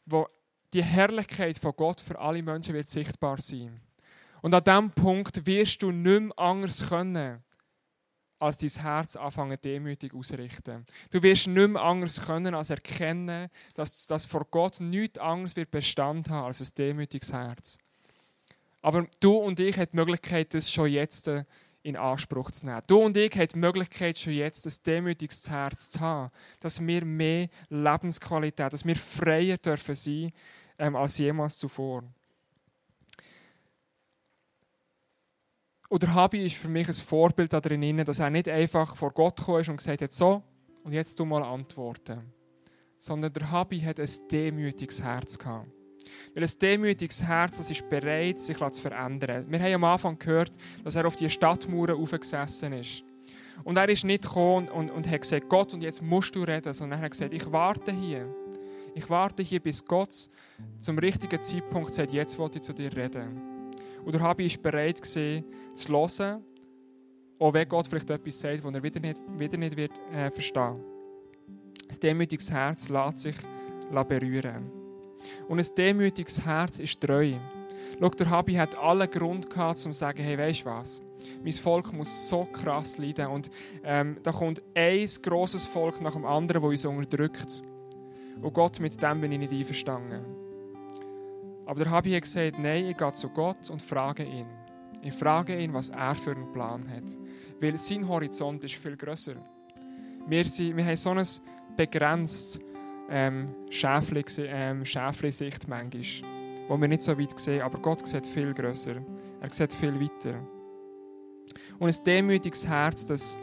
[0.06, 0.28] wo
[0.74, 3.82] die Herrlichkeit von Gott für alle Menschen wird sichtbar sein.
[4.42, 7.44] Und an diesem Punkt wirst du nicht mehr anders können,
[8.40, 10.86] als dein Herz anfangen demütig auszurichten.
[11.10, 15.72] Du wirst nicht mehr anders können, als erkennen, dass, dass vor Gott nichts anderes wird
[15.72, 17.78] Bestand haben als ein demütiges Herz.
[18.82, 21.44] Aber du und ich haben die Möglichkeit, das schon jetzt äh,
[21.84, 22.82] in Anspruch zu nehmen.
[22.88, 27.06] Du und ich haben die Möglichkeit, schon jetzt ein demütiges Herz zu haben, dass wir
[27.06, 30.32] mehr Lebensqualität, dass wir freier dürfen sein
[30.78, 32.04] ähm, als jemals zuvor.
[35.90, 39.38] Und der Habi ist für mich ein Vorbild darin, dass er nicht einfach vor Gott
[39.38, 40.44] gekommen und gesagt hat, so,
[40.84, 42.34] und jetzt du mal antworten.
[43.00, 45.70] Sondern der Habi hat ein demütiges Herz gehabt.
[46.34, 49.46] Weil ein demütiges Herz, das ist bereit, sich zu verändern.
[49.48, 50.52] Wir haben am Anfang gehört,
[50.84, 53.04] dass er auf die Stadtmauern aufgesessen ist.
[53.64, 56.74] Und er ist nicht gekommen und, und hat gesagt, Gott, und jetzt musst du reden,
[56.74, 58.34] sondern er hat gesagt, ich warte hier.
[58.94, 60.30] Ich warte hier, bis Gott
[60.80, 63.42] zum richtigen Zeitpunkt sagt, jetzt wollte ich zu dir reden.
[64.04, 65.44] Und der Habi war bereit, gewesen,
[65.74, 66.44] zu hören,
[67.40, 70.78] auch wenn Gott vielleicht etwas sagt, das er wieder nicht, wieder nicht wird, äh, verstehen
[70.78, 70.98] wird.
[71.90, 73.36] Ein demütiges Herz lässt sich
[74.08, 74.77] berühren.
[75.48, 77.34] Und ein demütiges Herz ist treu.
[78.00, 81.02] Schau, der Habi hat allen Grund gehabt, um zu sagen, hey, weißt du was?
[81.44, 83.28] Mein Volk muss so krass leiden.
[83.28, 83.50] Und
[83.84, 87.64] ähm, da kommt ein grosses Volk nach dem anderen, das uns unterdrückt.
[88.42, 90.24] Und Gott, mit dem bin ich nicht einverstanden.
[91.66, 94.46] Aber der Habi hat gesagt, nein, ich gehe zu Gott und frage ihn.
[95.02, 97.18] Ich frage ihn, was er für einen Plan hat.
[97.60, 99.36] Weil sein Horizont ist viel grösser.
[100.28, 101.26] Wir, sind, wir haben so ein
[101.76, 102.60] begrenztes
[103.10, 104.84] ähm, Schäfli-Sicht ähm,
[105.68, 106.04] manchmal,
[106.68, 108.96] wo wir nicht so weit sehen, aber Gott sieht viel grösser.
[109.40, 110.36] Er sieht viel weiter.
[111.80, 113.38] Und ein demütiges Herz, das,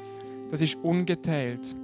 [0.50, 1.74] das ist ungeteilt.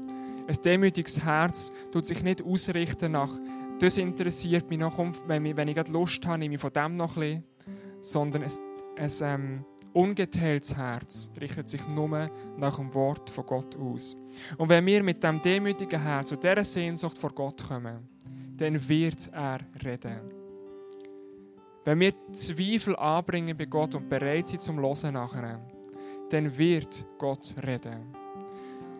[0.46, 3.32] Ein demütiges Herz tut sich nicht ausrichten nach,
[3.78, 7.16] das interessiert mich noch, wenn ich, wenn ich Lust habe, nehme ich von dem noch
[7.16, 7.44] ein bisschen,
[8.00, 8.50] sondern ein,
[8.96, 14.16] ein ähm, ungeteiltes Herz richtet sich nur nach dem Wort von Gott aus.
[14.56, 18.08] Und wenn wir mit dem demütigen Herz und dieser Sehnsucht vor Gott kommen,
[18.56, 20.20] dann wird er reden.
[21.84, 25.60] Wenn wir Zweifel anbringen bei Gott und bereit sind zum Losen nachher,
[26.28, 28.14] dann wird Gott reden.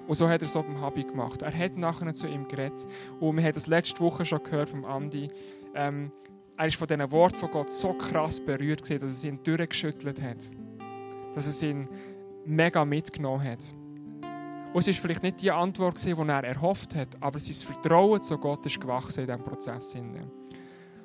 [0.09, 1.43] Und so hat er es auch beim Habi gemacht.
[1.43, 2.87] Er hat nachher zu ihm geredet.
[3.21, 5.29] Und wir haben das letzte Woche schon gehört beim Andi.
[5.75, 6.11] Ähm,
[6.57, 10.21] er ist von diesen Worten von Gott so krass berührt, gewesen, dass es ihn durchgeschüttelt
[10.21, 10.51] hat
[11.35, 11.89] dass es ihn
[12.45, 13.75] mega mitgenommen hat.
[14.73, 18.39] Und es war vielleicht nicht die Antwort, die er erhofft hat, aber sein Vertrauen zu
[18.39, 19.97] Gott ist gewachsen in diesem Prozess.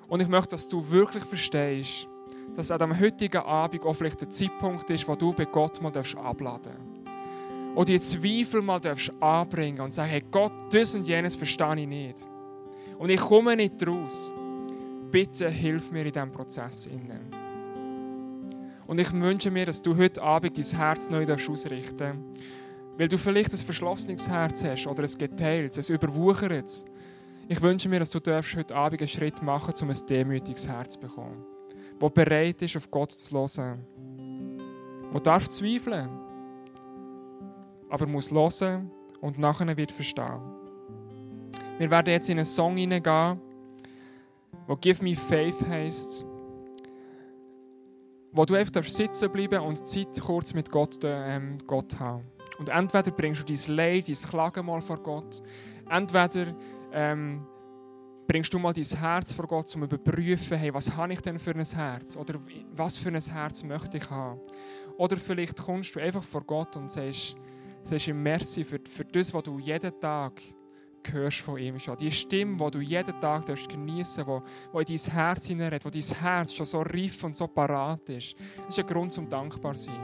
[0.08, 2.08] Und ich möchte, dass du wirklich verstehst,
[2.56, 5.92] dass an diesem heutigen Abend auch vielleicht der Zeitpunkt ist, wo du bei Gott mal
[5.98, 7.76] abladen darfst.
[7.76, 11.88] Und die Zweifel mal darfst anbringen und sagen, hey Gott, das und jenes verstehe ich
[11.88, 12.28] nicht.
[12.98, 14.32] Und ich komme nicht raus.
[15.12, 16.88] Bitte hilf mir in diesem Prozess.
[16.88, 17.45] Innen.
[18.88, 22.20] Und ich wünsche mir, dass du heute Abend dein Herz neu ausrichten darfst.
[22.98, 26.86] Weil du vielleicht ein verschlossenes Herz hast oder ein geteiltes, ein überwuchertes.
[27.48, 30.94] Ich wünsche mir, dass du heute Abend einen Schritt machen darfst, um ein demütiges Herz
[30.94, 31.44] zu bekommen.
[32.00, 33.80] Das bereit ist, auf Gott zu hören.
[35.14, 36.10] Das darf zweifeln.
[37.90, 40.42] Aber muss hören und nachher wird verstehen.
[41.78, 43.40] Wir werden jetzt in einen Song hineingehen,
[44.68, 46.26] der Give Me Faith heisst
[48.36, 52.26] wo du einfach sitzen bleiben und Zeit kurz mit Gott, ähm, Gott haben.
[52.60, 55.42] Und entweder bringst du dein Leid, dein Klagen mal vor Gott,
[55.90, 56.54] entweder
[56.92, 57.46] ähm,
[58.28, 61.40] bringst du mal dein Herz vor Gott, um zu überprüfen, hey, was habe ich denn
[61.40, 62.18] für ein Herz?
[62.18, 62.40] Oder
[62.74, 64.40] was für ein Herz möchte ich haben?
[64.98, 67.36] Oder vielleicht kommst du einfach vor Gott und sagst,
[67.84, 70.42] sagst ihm Merci für, für das, was du jeden Tag
[71.12, 71.98] hörst von ihm schon.
[71.98, 76.02] Die Stimme, die du jeden Tag geniessen darfst, die, in dein Herz hineinredet, wo dein
[76.02, 78.36] Herz schon so reif und so parat ist.
[78.58, 80.00] Das ist ein Grund zum dankbar sein.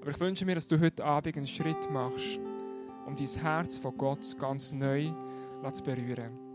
[0.00, 2.38] Aber ich wünsche mir, dass du heute Abend einen Schritt machst,
[3.06, 5.10] um dein Herz von Gott ganz neu
[5.72, 6.45] zu berühren.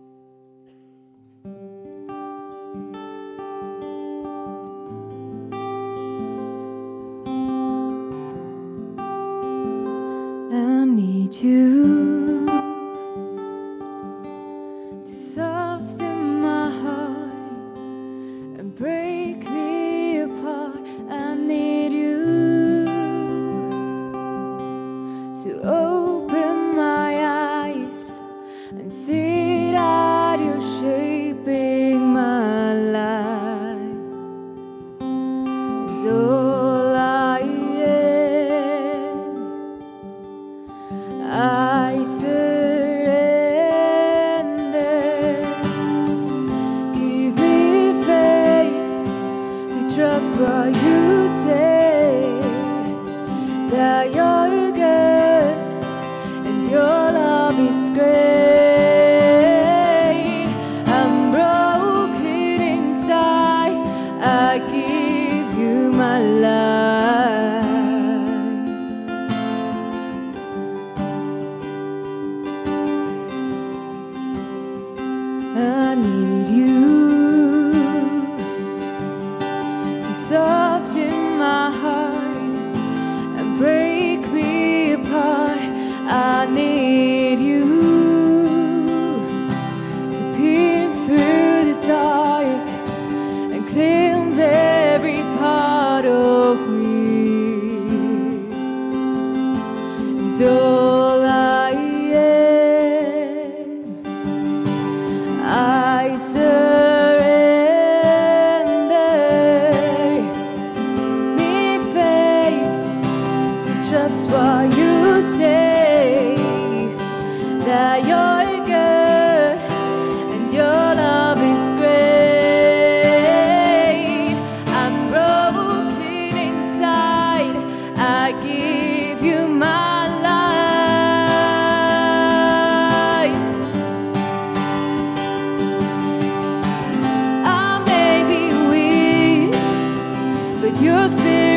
[140.61, 141.50] But your spirit's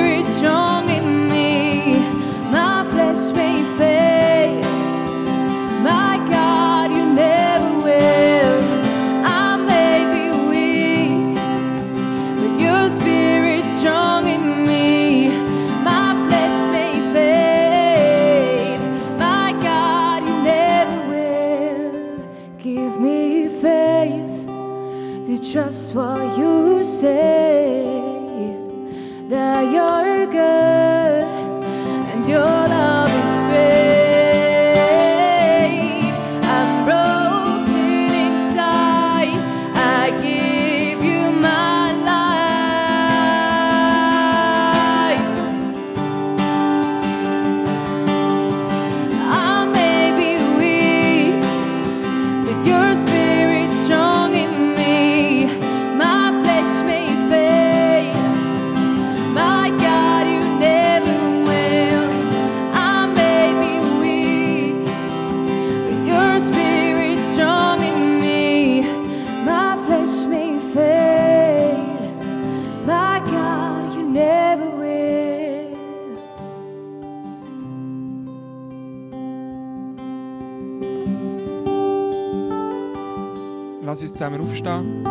[83.95, 85.07] Lass uns zusammen aufstehen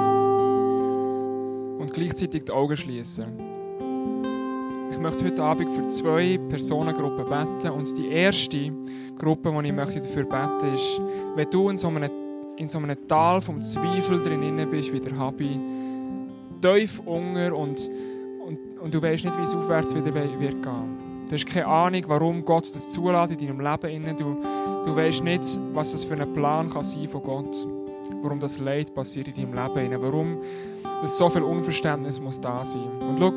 [1.80, 3.28] und gleichzeitig die Augen schließen.
[4.91, 8.74] Ich möchte heute Abend für zwei Personengruppen beten und die erste
[9.17, 11.00] Gruppe, die ich möchte dafür beten ist,
[11.34, 12.12] wenn du in so einem,
[12.58, 15.58] in so einem Tal vom Zweifel drin bist, wie der Habi,
[16.62, 17.89] tief unter und,
[18.46, 20.98] und, und du weißt nicht, wie es aufwärts wieder wird gehen.
[21.30, 24.17] Du hast keine Ahnung, warum Gott das zulässt in deinem Leben.
[24.17, 24.36] Du,
[24.86, 27.65] du weißt nicht, was das für ein Plan kann sein von Gott
[28.21, 30.38] warum das Leid passiert in deinem Leben, warum
[31.02, 32.89] das so viel Unverständnis muss da sein.
[33.02, 33.34] Und schau,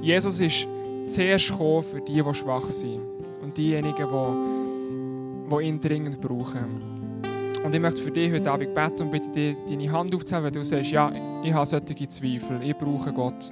[0.00, 0.66] Jesus ist
[1.06, 3.00] zuerst gekommen für die, die schwach sind
[3.42, 6.94] und diejenigen, die, die ihn dringend brauchen.
[7.64, 10.52] Und ich möchte für dich heute Abend beten und bitte dich, deine Hand aufzuheben, wenn
[10.52, 11.10] du sagst, ja,
[11.42, 13.50] ich habe solche Zweifel, ich brauche Gott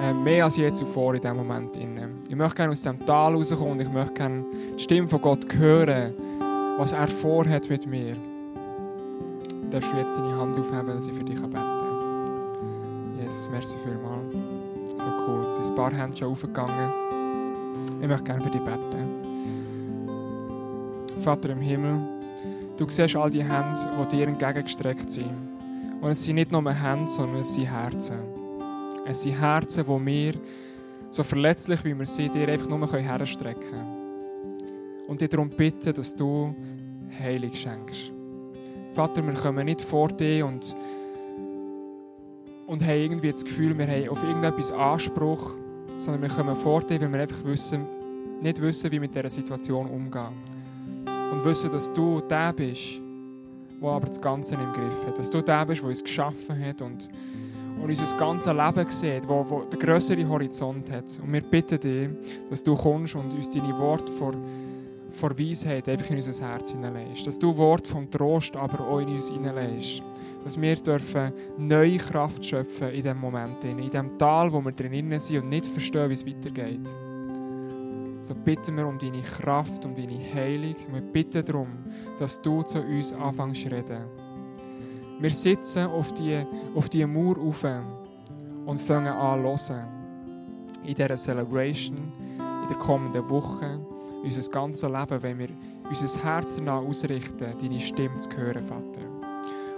[0.00, 1.76] äh, mehr als je zuvor in diesem Moment.
[2.28, 4.44] Ich möchte gerne aus diesem Tal rauskommen und ich möchte gerne
[4.78, 6.14] die Stimme von Gott hören,
[6.78, 8.16] was er vorhat mit mir
[9.72, 13.18] darfst du jetzt deine Hand aufheben, dass ich für dich beten kann.
[13.22, 14.34] Yes, merci vielmals.
[14.96, 15.46] So cool.
[15.50, 16.92] Es sind ein paar Hände schon aufgegangen.
[18.00, 19.22] Ich möchte gerne für dich beten.
[21.20, 22.00] Vater im Himmel,
[22.76, 23.78] du siehst all die Hände,
[24.10, 25.30] die dir entgegengestreckt sind.
[26.00, 28.18] Und es sind nicht nur Hände, sondern es sind Herzen.
[29.06, 30.34] Es sind Herzen, die wir,
[31.10, 35.06] so verletzlich wie wir sind, dir einfach nur herstrecken können.
[35.08, 36.54] Und dich darum bitten, dass du
[37.18, 38.12] Heilig schenkst.
[38.92, 40.76] Vater, wir kommen nicht vor dir und,
[42.66, 45.54] und haben irgendwie das Gefühl, wir haben auf irgendetwas Anspruch,
[45.96, 47.86] sondern wir kommen vor dir, weil wir einfach wissen,
[48.42, 50.34] nicht wissen, wie mit dieser Situation umgehen.
[51.32, 53.00] Und wissen, dass du der bist,
[53.80, 55.18] der aber das Ganze im Griff hat.
[55.18, 57.08] Dass du der bist, der uns geschaffen hat und,
[57.80, 61.18] und unser ganzes Leben sieht, wo, wo den grösseren Horizont hat.
[61.24, 62.10] Und wir bitten dich,
[62.50, 64.34] dass du kommst und uns deine Worte vor,
[65.12, 67.26] vor Weisheit einfach in unser Herz hineinlegst.
[67.26, 70.02] Dass du Wort vom Trost aber auch in uns hineinlegst.
[70.44, 75.18] dass wir dürfen neue Kraft schöpfen in diesem Moment, in diesem Tal, wo wir drin
[75.20, 76.88] sind und nicht verstehen, wie es weitergeht.
[78.22, 80.76] So bitten wir um deine Kraft, um deine Heilung.
[80.92, 81.68] Wir bitten darum,
[82.18, 84.04] dass du zu uns anfängst zu reden.
[85.18, 86.44] Wir sitzen auf die,
[86.74, 87.64] auf die Mauer auf
[88.66, 89.88] und fangen an zu hören.
[90.84, 91.96] In dieser Celebration,
[92.62, 93.86] in den kommenden Wochen,
[94.22, 95.48] unser ganzes Leben, wenn wir
[95.88, 99.02] unser Herz danach ausrichten, deine Stimme zu hören, Vater.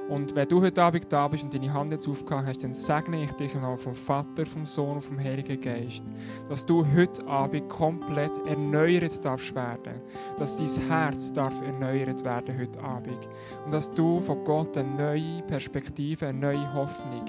[0.08, 3.24] Und wenn du heute Abend da bist und deine Hand jetzt aufgehangen hast, dann segne
[3.24, 6.02] ich dich im Namen vom Vater, vom Sohn und vom Heiligen Geist,
[6.48, 10.02] dass du heute Abend komplett erneuert darfst werden.
[10.36, 13.28] Dass dein Herz darf erneuert werden heute Abend.
[13.64, 17.24] Und dass du von Gott eine neue Perspektive, eine neue Hoffnung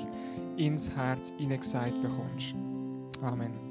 [0.57, 2.55] ins Herz hineingesagt bekommst.
[3.21, 3.64] Amen.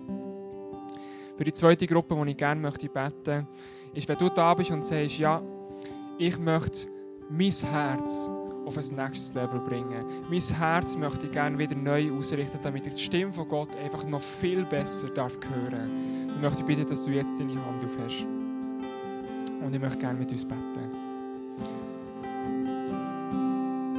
[1.36, 3.48] Für die zweite Gruppe, die ich gerne möchte beten,
[3.92, 5.42] ist, wenn du da bist und sagst, ja,
[6.16, 6.88] ich möchte
[7.28, 8.30] mein Herz
[8.64, 10.04] auf ein nächstes Level bringen.
[10.30, 14.06] Mein Herz möchte ich gerne wieder neu ausrichten, damit ich die Stimme von Gott einfach
[14.06, 18.26] noch viel besser darf hören Ich möchte bitten, dass du jetzt deine Hand aufhast.
[19.60, 20.90] Und ich möchte gerne mit uns beten.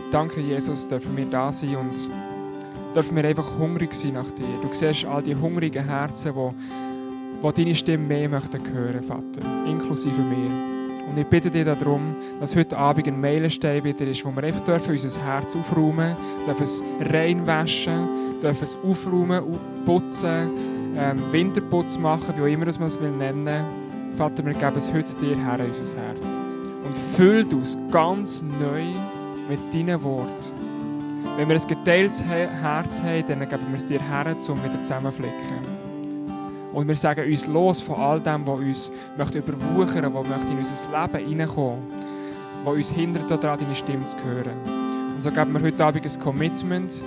[0.10, 2.10] Danke, Jesus, dürfen wir da sein und
[2.96, 4.46] dürfen wir einfach hungrig sein nach dir.
[4.62, 6.85] Du siehst all die hungrigen Herzen, die,
[7.52, 10.50] die deine Stimme mehr möchten hören, Vater, inklusive mir.
[11.08, 14.64] Und ich bitte dich darum, dass heute Abend ein Meilenstein wieder ist, wo wir einfach
[14.64, 16.16] dürfen unser Herz aufräumen
[16.48, 19.44] dürfen, es reinwaschen, dürfen es aufräumen,
[19.86, 20.50] putzen,
[20.98, 23.66] ähm, Winterputz machen, wie auch immer man es will nennen.
[24.16, 26.38] Vater, wir geben es heute dir her, unser Herz.
[26.86, 28.84] Und füllt uns ganz neu
[29.50, 30.54] mit deinen Worten.
[31.38, 35.85] Wenn wir ein geteiltes Herz haben, dann geben wir es dir her, um wieder zusammenflicken.
[36.76, 40.52] Und wir sagen uns los von all dem, was uns möchte überwuchern möchte, was möchte
[40.52, 41.82] in unser Leben hineinkommen
[42.66, 44.58] was uns hindert, daran deine Stimme zu hören.
[45.14, 47.04] Und so geben wir heute Abend ein Commitment,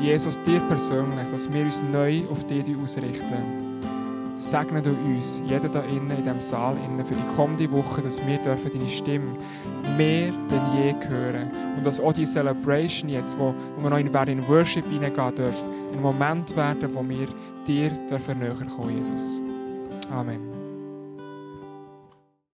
[0.00, 3.63] Jesus, dir persönlich, dass wir uns neu auf dich ausrichten.
[4.36, 8.24] Segne du uns, jeder da innen, in diesem Saal, innen, für die kommende Woche, dass
[8.26, 9.36] wir dürfen deine Stimme
[9.96, 11.50] mehr denn je hören.
[11.76, 15.68] Und dass auch die Celebration jetzt, wo, wo wir noch in, in Worship hineingehen dürfen,
[15.92, 17.28] ein Moment werden, wo wir
[17.66, 19.40] dir dürfen näher kommen, Jesus.
[20.10, 20.53] Amen.